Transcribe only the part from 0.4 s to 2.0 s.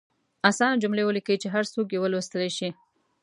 اسانه جملې ولیکئ چې هر څوک یې